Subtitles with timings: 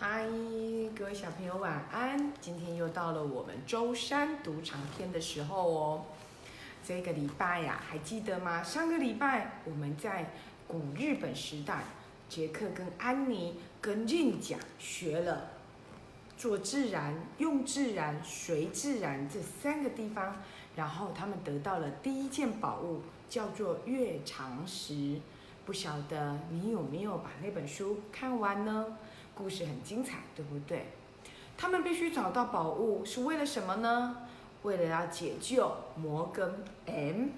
[0.00, 0.28] 嗨，
[0.96, 2.32] 各位小朋友晚安！
[2.40, 6.04] 今天又到了我们周三读长篇的时候哦。
[6.84, 8.62] 这个礼拜呀，还记得吗？
[8.62, 10.30] 上个礼拜我们在
[10.68, 11.82] 古日本时代，
[12.28, 15.50] 杰克跟安妮跟韵甲学了
[16.36, 20.36] 做自然、用自然、随自然这三个地方，
[20.76, 25.18] 然后他们得到了第一件宝物，叫做月长石。
[25.66, 28.96] 不晓得你有没有把那本书看完呢？
[29.38, 30.86] 故事很精彩，对不对？
[31.56, 34.16] 他们必须找到宝物，是为了什么呢？
[34.64, 37.28] 为了要解救摩根 M，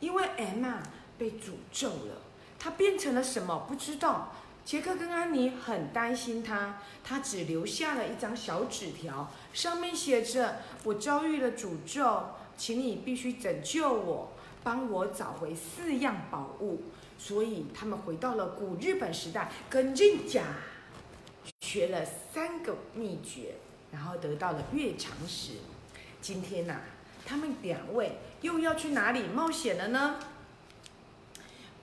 [0.00, 0.82] 因为 M 啊
[1.16, 2.20] 被诅咒了，
[2.58, 3.64] 他变成了什么？
[3.66, 4.32] 不知道。
[4.62, 16.82] 杰克跟安妮很担心他，他只留下了一张小纸条，上面写着：“我遭遇了诅咒，请你必须拯救我，帮我找回四样宝物。”
[17.18, 20.44] 所以他们回到了古日本时代，跟进甲
[21.70, 23.54] 学了三个秘诀，
[23.92, 25.52] 然后得到了月长石。
[26.20, 26.80] 今天呐，
[27.24, 30.16] 他们两位又要去哪里冒险了呢？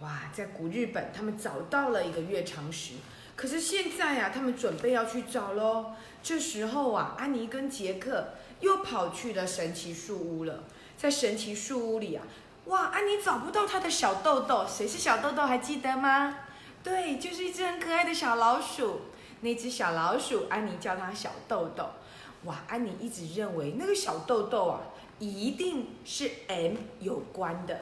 [0.01, 2.95] 哇，在古日本，他们找到了一个月长石。
[3.37, 5.93] 可是现在呀，他们准备要去找喽。
[6.21, 10.65] 这时候啊，安妮跟杰克又跑去了神奇树屋了。
[10.97, 12.25] 在神奇树屋里啊。
[12.65, 15.43] 哇，安妮找不到她的小豆豆，谁是小豆豆？
[15.43, 16.39] 还记得吗？
[16.83, 19.03] 对，就是一只很可爱的小老鼠。
[19.41, 21.89] 那只小老鼠，安妮叫它小豆豆。
[22.43, 24.81] 哇，安妮一直认为那个小豆豆啊，
[25.19, 27.79] 一定是 M 有关的，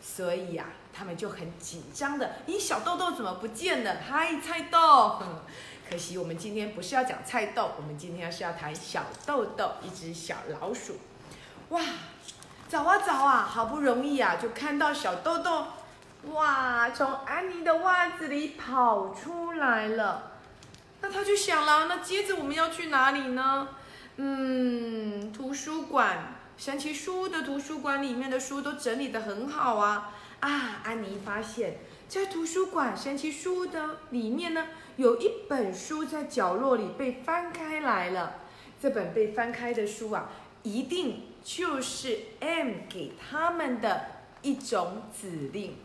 [0.00, 3.96] 所以呀，他们就很紧张的，咦，小豆豆怎么不见了？
[4.06, 5.18] 嗨，菜豆。
[5.90, 10.98] 可惜我们今天不是要讲菜豆，我们今天是要谈小豆豆，一只小老鼠。
[11.70, 11.80] 哇！
[12.66, 15.66] 找啊找啊，好不容易啊，就看到小豆豆，
[16.32, 20.32] 哇，从安妮的袜子里跑出来了。
[21.04, 23.68] 那他就想了，那接着我们要去哪里呢？
[24.16, 30.14] 嗯，图书馆，神奇书屋的图书馆里面的书都整理得很好啊。
[30.40, 31.76] 啊，安妮发现，
[32.08, 34.64] 在图书馆神奇书屋的里面呢，
[34.96, 38.36] 有一本书在角落里被翻开来了。
[38.80, 40.30] 这本被翻开的书啊，
[40.62, 41.24] 一定。
[41.44, 44.06] 就是 M 给他们的
[44.40, 45.76] 一种指令，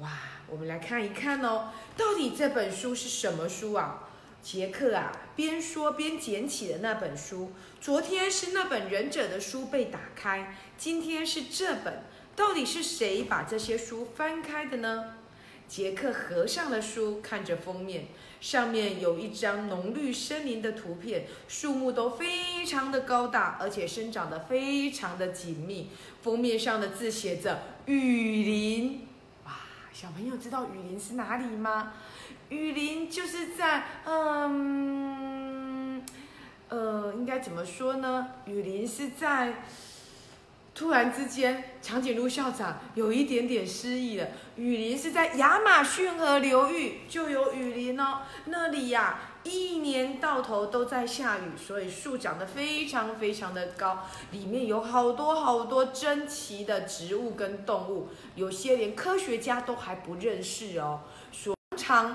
[0.00, 0.10] 哇！
[0.48, 4.07] 我们来看一看哦，到底这本书是什么书啊？
[4.42, 7.52] 杰克啊，边说边捡起了那本书。
[7.80, 12.02] 昨天是那本忍者的书被打开，今天是这本。
[12.34, 15.14] 到底是谁把这些书翻开的呢？
[15.66, 18.06] 杰克合上了书，看着封面，
[18.40, 25.90] 上面有一张浓绿森林的图片，树木都非常的高大，而且生长得非常的紧密。
[26.22, 29.06] 封面上的字写着“雨林”，
[29.44, 29.52] 哇，
[29.92, 31.92] 小朋友知道雨林是哪里吗？
[32.48, 36.02] 雨林就是在，嗯，
[36.68, 38.28] 呃，应该怎么说呢？
[38.46, 39.62] 雨林是在。
[40.74, 44.28] 突然之间，长颈鹿校长有一点点失忆了。
[44.54, 61.00] 雨林是在亚马逊河流域就有雨林哦，那里呀一年到头都在下雨，所以树长得非常非常的高，里面有好多好多珍奇的植物跟动物，有些连科学家都还不认识哦，
[61.32, 62.14] 所常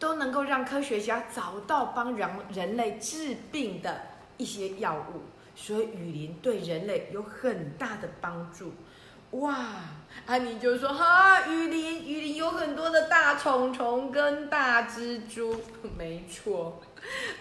[0.00, 4.00] 都能够让科学家找到帮人人类治病的
[4.36, 5.20] 一些药物。
[5.54, 8.72] 所以雨林对人类有很大的帮助，
[9.32, 9.54] 哇！
[10.26, 15.60] 安妮就说：“哈，雨林，雨林有很多的大虫虫跟大蜘蛛，
[15.98, 16.80] 没错，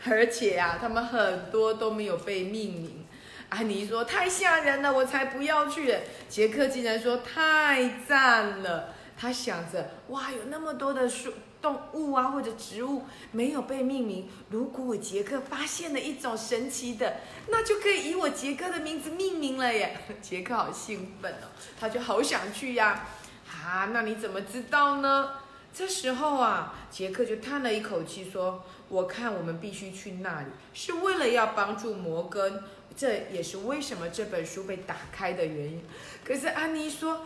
[0.06, 3.06] 而且啊，他们很多都没有被命名。”
[3.50, 5.96] 安妮说：“太吓人了，我才不要去。”
[6.28, 13.03] 杰克竟然说：“太赞了。”他想着：“哇，有那么多的树。”动物啊，或者植物
[13.34, 14.30] 没有被命名。
[14.50, 17.18] 如果我杰克发现了一种神奇的，
[17.50, 20.00] 那就可以以我杰克的名字命名了耶！
[20.24, 23.09] 杰克好兴奋哦，他就好想去呀。
[23.52, 25.31] 啊，那你怎么知道呢？
[25.74, 32.63] 这时候啊，杰克就叹了一口气说：“我看我们必须去那里，是为了要帮助摩根，
[32.95, 35.83] 这也是为什么这本书被打开的原因。”
[36.24, 37.25] 可是安妮说：“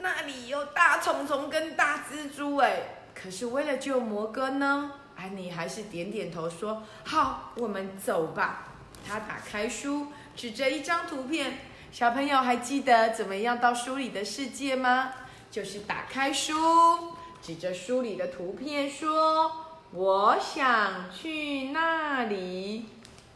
[0.00, 2.82] 那里有大虫虫跟大蜘蛛哎。”
[3.14, 8.68] 可是为了救摩哥呢，安妮还是点点头说：“好，我们走吧。”
[9.06, 11.58] 她打开书，指着一张图片。
[11.92, 15.12] 小朋友还记得怎么样到书里的世界吗？
[15.50, 19.50] 就是打开书，指着书里的图片说
[19.92, 22.86] ：“我想去那里。”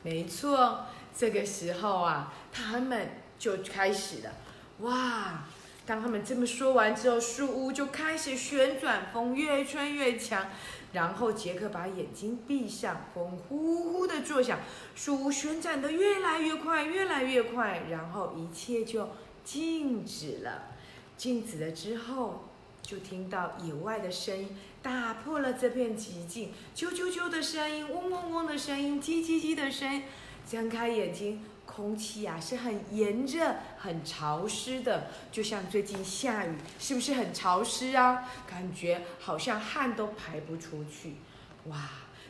[0.02, 0.86] 没错，
[1.16, 3.08] 这个时候啊，他们
[3.38, 4.30] 就开始了。
[4.78, 5.44] 哇！
[5.86, 10.46] 当他们这么说完之后，树屋就开始旋转，风越吹越强，
[10.92, 14.60] 然后杰克把眼睛闭上，风呼呼的作响，
[14.94, 19.10] 树屋旋转的越来越快，越来越快，然后一切就
[19.44, 20.70] 静止了。
[21.18, 22.48] 静止了之后，
[22.80, 30.04] 就听到野外的声音打破了这片寂静，啾啾啾的声音，嗡嗡嗡的声音，叽叽叽的声音。
[30.50, 31.42] 睁开眼睛。
[31.74, 38.30] 空气啊是很炎热、很潮湿的，就像最近下雨，是不是很潮湿啊？
[38.46, 41.16] 感觉好像汗都排不出去。
[41.64, 41.76] 哇！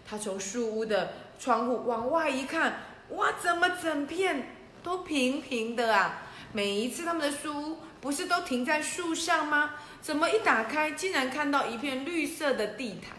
[0.07, 2.81] 他从树屋的窗户往外一看，
[3.11, 4.49] 哇，怎么整片
[4.83, 6.23] 都平平的啊？
[6.53, 9.75] 每一次他们的树屋不是都停在树上吗？
[10.01, 13.17] 怎么一打开，竟然看到一片绿色的地毯？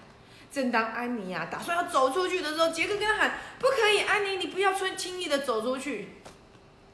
[0.56, 6.12] 正当安妮呀打算要走出去的时候，杰克跟他喊：“不可以，安妮，你不要轻轻易的走出去，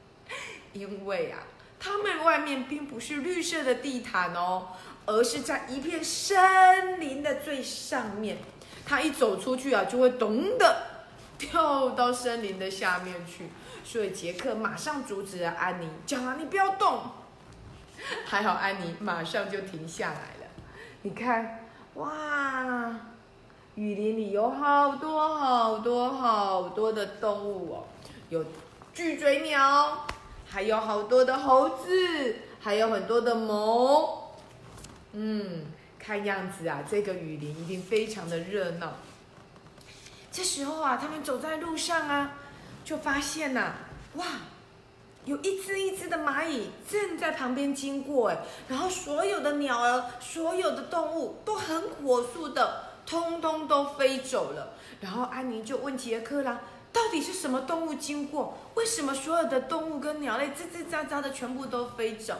[0.74, 1.38] 因为啊，
[1.78, 4.70] 他们外面并不是绿色的地毯哦，
[5.06, 8.38] 而是在一片森林的最上面。
[8.84, 11.06] 他一走出去啊，就会咚的
[11.38, 13.46] 跳到森林的下面去。
[13.84, 17.00] 所以杰克马上阻止了安妮，叫他你不要动。
[18.26, 20.50] 还好安妮马上就停下来了。
[21.02, 22.98] 你看，哇！”
[23.74, 27.84] 雨林里有好多好多好多的动物哦，
[28.28, 28.44] 有
[28.92, 30.06] 巨嘴鸟，
[30.46, 34.34] 还有好多的猴子，还有很多的猫。
[35.12, 35.64] 嗯，
[35.98, 38.92] 看样子啊，这个雨林一定非常的热闹。
[40.30, 42.32] 这时候啊，他们走在路上啊，
[42.84, 43.72] 就发现呐，
[44.16, 44.26] 哇，
[45.24, 48.36] 有一只一只的蚂蚁正在旁边经过哎，
[48.68, 52.91] 然后所有的鸟儿、所有的动物都很火速的。
[53.06, 56.60] 通通都飞走了，然后安妮就问杰克啦
[56.92, 58.58] ：“到底是什么动物经过？
[58.74, 62.36] 为什么所有的动物跟鸟类吱吱喳喳的全部都飞走？”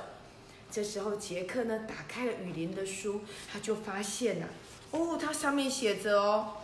[0.70, 3.20] 这时候杰克呢打开了雨林的书，
[3.52, 4.46] 他就发现呐，
[4.92, 6.54] 哦，它上面写着哦，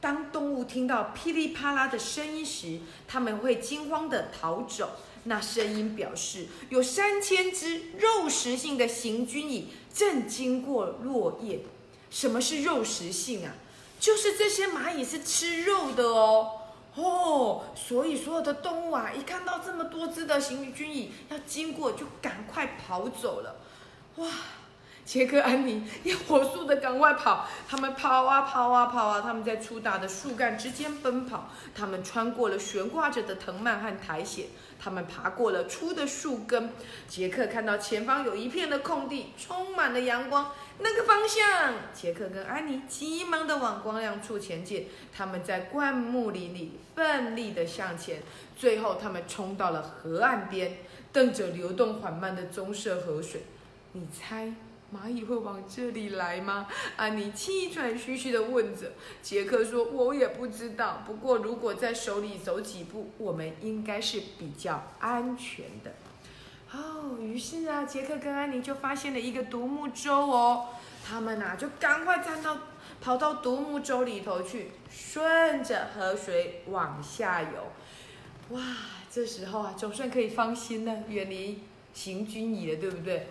[0.00, 2.78] 当动物听到噼里啪啦的声音时，
[3.08, 4.90] 他们会惊慌的逃走。
[5.24, 11.58] 那声音表示有三千只肉食性的行军蚁正经过落叶。
[12.10, 13.52] 什么是肉食性啊？
[14.00, 16.52] 就是这些蚂蚁是吃肉的哦，
[16.94, 23.56] 哦，所以所有的动物啊，一看到这么多只的行军蚁要经过，就赶快跑走了，
[24.16, 24.28] 哇！
[25.08, 34.44] 杰克、安妮也火速的赶快跑，他们跑啊跑啊跑啊，他们在粗大的树干之间奔跑，他们穿过了悬挂着的藤蔓和苔藓，
[34.78, 36.70] 他们爬过了粗的树根。
[37.06, 44.88] 杰克看到前方有一片的空地，充满了阳光，那个方向，杰克跟安妮急忙的往光亮处前进。
[45.16, 48.22] 他们在灌木林里奋力的向前，
[48.58, 50.76] 最后他们冲到了河岸边，
[51.14, 53.46] 瞪着流动缓慢的棕色河水。
[53.92, 54.52] 你猜？
[54.94, 56.66] 蚂蚁会往这里来吗？
[56.96, 58.92] 安妮气喘吁吁地问着。
[59.22, 61.02] 杰克说：“我也不知道。
[61.06, 65.92] 不过如果在手里走几步，我们应该是比较安全的。”
[66.72, 70.68] 哦，于是啊，杰克跟安妮就发现了一个独木舟哦。
[71.06, 72.58] 他们呐就赶快站到，
[73.00, 78.56] 跑到独木舟里头去，顺着河水往下游。
[78.56, 78.62] 哇，
[79.10, 81.62] 这时候啊，总算可以放心了，远离
[81.92, 83.28] 行军蚁了，对不对？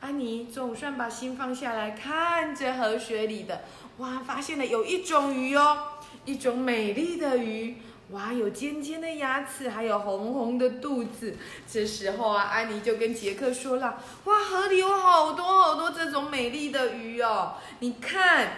[0.00, 3.62] 安妮总算把心放下来，看着河水里的，
[3.96, 5.76] 哇，发现了有一种鱼哦，
[6.24, 7.76] 一种美丽的鱼，
[8.10, 11.36] 哇，有尖尖的牙齿，还有红红的肚子。
[11.68, 18.52] 这时候啊，安妮就跟杰克说了，哇，河里有好多好多这种美丽的鱼哦，你看，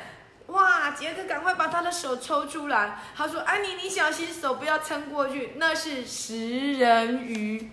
[0.48, 7.70] 哇，杰克赶快把他的手抽出来，他说，安妮，你小心手不要撑过去，那是食人鱼。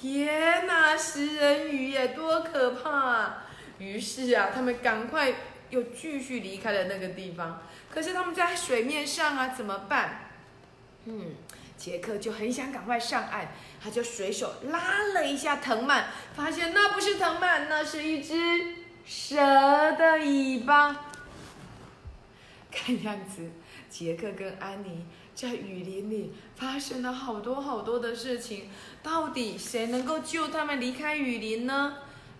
[0.00, 3.44] 天哪，食人鱼耶，多可怕啊！
[3.78, 5.30] 于是啊，他们赶快
[5.68, 7.62] 又继续离开了那个地方。
[7.90, 10.30] 可是他们在水面上啊，怎么办？
[11.04, 11.34] 嗯，
[11.76, 13.48] 杰克就很想赶快上岸，
[13.82, 21.08] 他就随手拉了一下藤蔓，发现那不是藤蔓，那是一只蛇的尾巴。
[22.70, 23.50] 看样子，
[23.90, 25.04] 杰克跟安妮。
[25.40, 28.68] 在雨林里发生了好多好多的事情，
[29.02, 31.94] 到底谁能够救他们离开雨林呢？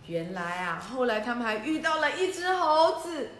[0.07, 3.30] 原来啊，后来他们还遇到了一只猴子，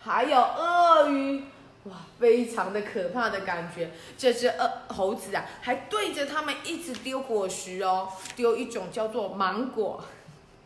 [0.00, 1.44] 还有鳄鱼，
[1.84, 3.90] 哇，非常的可怕的感觉。
[4.16, 10.02] 这只鳄猴子啊，还对着他们一直丢果实哦，丢一种叫做芒果，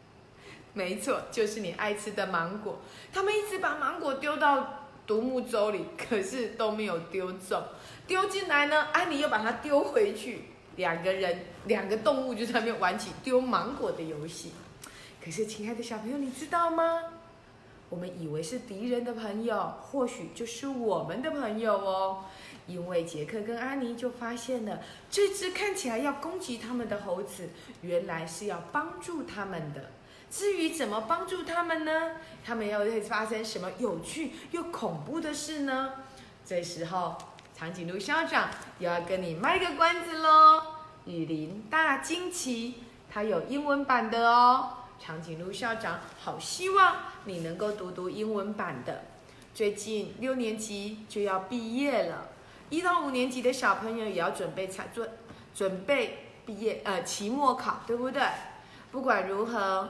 [0.74, 2.78] 没错，就是你爱吃的芒果。
[3.12, 7.62] 他们一直把芒果丢到独木舟里，可是都没有丢中。
[8.06, 10.44] 丢进来呢，安妮又把它丢回去，
[10.76, 14.52] 两个人，两个动物就在那边玩起丢芒果的游戏。
[15.24, 17.02] 可是，亲爱的小朋友，你知道吗？
[17.90, 22.24] 我们以为是敌人的朋友，或许就是我们的朋友哦。
[22.66, 24.80] 因为杰克跟安妮就发现了，
[25.10, 27.50] 这只看起来要攻击他们的猴子，
[27.82, 29.90] 原来是要帮助他们的。
[30.34, 32.16] 至于怎么帮助他们呢？
[32.44, 35.92] 他们又会发生什么有趣又恐怖的事呢？
[36.44, 37.16] 这时候，
[37.56, 38.50] 长颈鹿校长
[38.80, 40.60] 又要跟你卖个关子喽！
[41.04, 44.70] 雨林大惊奇，它有英文版的哦。
[44.98, 49.04] 长颈鹿校长好希望你能够读读英文版的。
[49.54, 52.26] 最近六年级就要毕业了。
[52.70, 55.08] 一到五年级的小朋友也要准备参准
[55.54, 58.20] 准备毕业呃期末考，对不对？
[58.90, 59.88] 不管如何，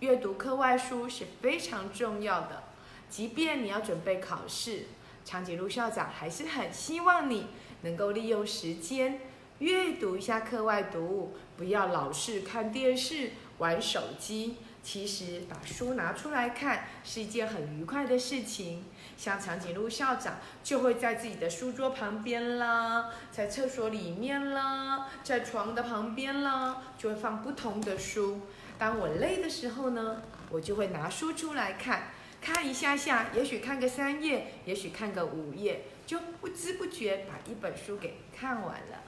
[0.00, 2.64] 阅读课外书是非常重要的。
[3.08, 4.86] 即便你要准备考试，
[5.24, 7.46] 长颈鹿校长还是很希望你
[7.82, 9.20] 能够利用时间
[9.60, 14.56] 阅读一下课外读物，不要老是看电视、玩手机。
[14.82, 18.84] 其实把书拿出来看是一件很愉快的事情。
[19.16, 28.42] 像长颈鹿校长就会在自己的书桌旁边啦，在厕所里面啦，在床的旁边啦，就会放不同的书。
[28.78, 39.02] 当我累的时候呢，我就会拿书出来看，看一下下，也许看个三页，也许看个五页，就不知不觉把一本书给看完了。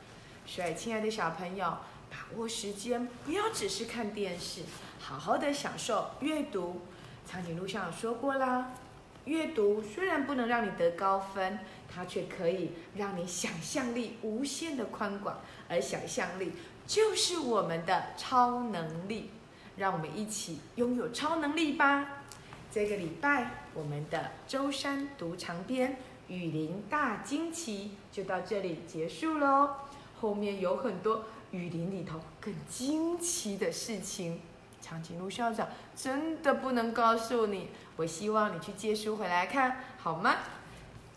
[0.47, 1.79] 所以，亲爱的小朋友，
[2.11, 4.63] 把握时间，不要只是看电视。
[4.99, 6.81] 好好的享受阅读，
[7.27, 8.73] 长颈鹿校长说过啦，
[9.27, 16.53] 阅读虽然不能让你得高分，它却可以让你想象力无限的宽广，而想象力
[16.87, 19.31] 就是我们的超能力，
[19.79, 22.25] 让我们一起拥有超能力吧。
[22.71, 25.93] 这个礼拜我们的舟山读长篇
[26.29, 29.71] 《雨林大惊奇》就到这里结束喽，
[30.21, 34.41] 后面有很多雨林里头更惊奇的事情。
[34.81, 40.37] 长颈鹿校长真的不能告诉你，我希望你去借书回来看，好吗？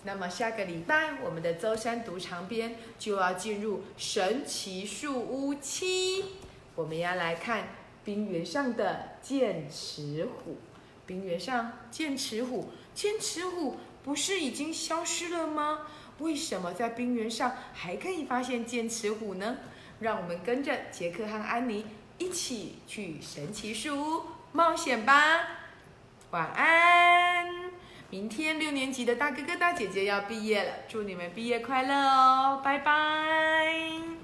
[0.03, 6.25] 那么下个礼拜我们的舟山读长篇就要进入神奇树屋七，
[6.75, 7.67] 我们要来看
[8.03, 10.57] 冰原上的剑齿虎。
[11.05, 15.81] 冰原上剑齿虎，剑齿虎不是已经消失了吗？
[16.19, 19.57] 为什么在冰原上还可以发现剑齿虎呢？
[19.99, 21.85] 让我们跟着杰克和安妮。
[22.17, 25.13] 一起去神奇树屋冒险吧！
[26.29, 27.71] 晚安。
[28.11, 32.61] 明天六年级的大哥哥大姐姐要毕业了，祝你们毕业快乐哦！
[32.63, 34.20] 拜拜。